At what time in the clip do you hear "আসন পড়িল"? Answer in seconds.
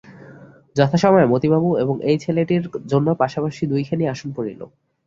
4.07-4.61